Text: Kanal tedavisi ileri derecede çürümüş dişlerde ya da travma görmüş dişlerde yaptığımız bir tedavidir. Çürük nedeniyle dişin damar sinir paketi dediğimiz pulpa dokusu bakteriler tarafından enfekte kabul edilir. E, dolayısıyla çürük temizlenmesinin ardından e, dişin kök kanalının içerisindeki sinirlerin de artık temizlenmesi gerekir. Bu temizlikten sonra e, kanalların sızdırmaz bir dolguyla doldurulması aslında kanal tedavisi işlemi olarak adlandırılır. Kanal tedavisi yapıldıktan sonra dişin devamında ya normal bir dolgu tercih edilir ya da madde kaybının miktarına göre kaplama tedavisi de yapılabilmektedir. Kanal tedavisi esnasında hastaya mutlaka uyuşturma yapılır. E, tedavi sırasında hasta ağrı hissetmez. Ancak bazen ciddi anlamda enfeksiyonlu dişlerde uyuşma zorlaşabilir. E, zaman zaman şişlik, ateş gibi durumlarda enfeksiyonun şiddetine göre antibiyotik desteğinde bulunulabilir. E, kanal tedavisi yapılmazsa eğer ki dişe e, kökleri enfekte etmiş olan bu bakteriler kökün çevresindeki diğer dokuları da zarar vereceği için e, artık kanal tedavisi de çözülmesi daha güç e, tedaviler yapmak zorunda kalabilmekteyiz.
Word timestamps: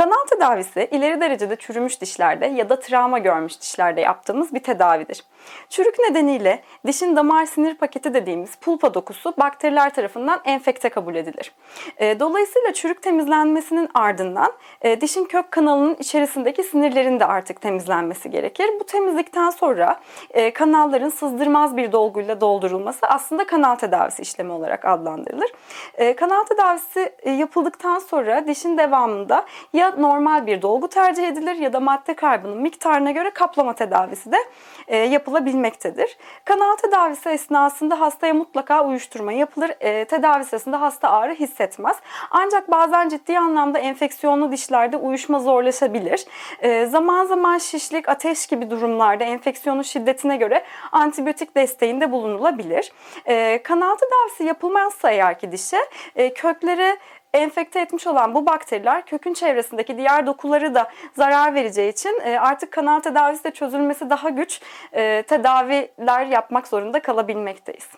Kanal 0.00 0.26
tedavisi 0.30 0.88
ileri 0.90 1.20
derecede 1.20 1.56
çürümüş 1.56 2.00
dişlerde 2.00 2.46
ya 2.46 2.68
da 2.68 2.80
travma 2.80 3.18
görmüş 3.18 3.60
dişlerde 3.60 4.00
yaptığımız 4.00 4.54
bir 4.54 4.62
tedavidir. 4.62 5.24
Çürük 5.68 5.98
nedeniyle 5.98 6.62
dişin 6.86 7.16
damar 7.16 7.46
sinir 7.46 7.74
paketi 7.74 8.14
dediğimiz 8.14 8.56
pulpa 8.56 8.94
dokusu 8.94 9.34
bakteriler 9.38 9.94
tarafından 9.94 10.40
enfekte 10.44 10.88
kabul 10.88 11.14
edilir. 11.14 11.52
E, 11.96 12.20
dolayısıyla 12.20 12.72
çürük 12.72 13.02
temizlenmesinin 13.02 13.88
ardından 13.94 14.52
e, 14.82 15.00
dişin 15.00 15.24
kök 15.24 15.50
kanalının 15.50 15.96
içerisindeki 15.98 16.62
sinirlerin 16.62 17.20
de 17.20 17.24
artık 17.24 17.60
temizlenmesi 17.60 18.30
gerekir. 18.30 18.66
Bu 18.80 18.84
temizlikten 18.84 19.50
sonra 19.50 20.00
e, 20.30 20.52
kanalların 20.52 21.08
sızdırmaz 21.08 21.76
bir 21.76 21.92
dolguyla 21.92 22.40
doldurulması 22.40 23.06
aslında 23.06 23.46
kanal 23.46 23.74
tedavisi 23.74 24.22
işlemi 24.22 24.52
olarak 24.52 24.84
adlandırılır. 24.84 25.50
Kanal 26.16 26.44
tedavisi 26.44 27.12
yapıldıktan 27.26 27.98
sonra 27.98 28.46
dişin 28.46 28.78
devamında 28.78 29.46
ya 29.72 29.94
normal 29.98 30.46
bir 30.46 30.62
dolgu 30.62 30.88
tercih 30.88 31.28
edilir 31.28 31.54
ya 31.54 31.72
da 31.72 31.80
madde 31.80 32.14
kaybının 32.14 32.58
miktarına 32.58 33.10
göre 33.10 33.30
kaplama 33.30 33.72
tedavisi 33.72 34.30
de 34.32 34.36
yapılabilmektedir. 34.96 36.16
Kanal 36.44 36.69
tedavisi 36.76 37.28
esnasında 37.28 38.00
hastaya 38.00 38.34
mutlaka 38.34 38.84
uyuşturma 38.84 39.32
yapılır. 39.32 39.70
E, 39.80 40.04
tedavi 40.04 40.44
sırasında 40.44 40.80
hasta 40.80 41.10
ağrı 41.10 41.34
hissetmez. 41.34 41.96
Ancak 42.30 42.70
bazen 42.70 43.08
ciddi 43.08 43.38
anlamda 43.38 43.78
enfeksiyonlu 43.78 44.52
dişlerde 44.52 44.96
uyuşma 44.96 45.38
zorlaşabilir. 45.38 46.26
E, 46.60 46.86
zaman 46.86 47.24
zaman 47.24 47.58
şişlik, 47.58 48.08
ateş 48.08 48.46
gibi 48.46 48.70
durumlarda 48.70 49.24
enfeksiyonun 49.24 49.82
şiddetine 49.82 50.36
göre 50.36 50.64
antibiyotik 50.92 51.56
desteğinde 51.56 52.12
bulunulabilir. 52.12 52.92
E, 53.26 53.62
kanal 53.62 53.96
tedavisi 53.96 54.44
yapılmazsa 54.44 55.10
eğer 55.10 55.38
ki 55.38 55.52
dişe 55.52 55.78
e, 56.16 56.34
kökleri 56.34 56.98
enfekte 57.34 57.80
etmiş 57.80 58.06
olan 58.06 58.34
bu 58.34 58.46
bakteriler 58.46 59.06
kökün 59.06 59.34
çevresindeki 59.34 59.96
diğer 59.96 60.26
dokuları 60.26 60.74
da 60.74 60.90
zarar 61.16 61.54
vereceği 61.54 61.92
için 61.92 62.20
e, 62.24 62.38
artık 62.38 62.72
kanal 62.72 63.00
tedavisi 63.00 63.44
de 63.44 63.50
çözülmesi 63.50 64.10
daha 64.10 64.28
güç 64.28 64.60
e, 64.92 65.22
tedaviler 65.22 66.26
yapmak 66.26 66.68
zorunda 66.68 67.02
kalabilmekteyiz. 67.02 67.88